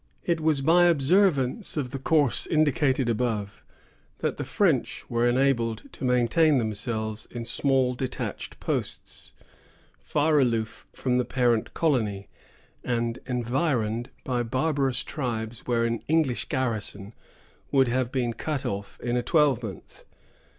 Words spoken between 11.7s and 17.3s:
colony, and environed by barbarous tribes where an English garrison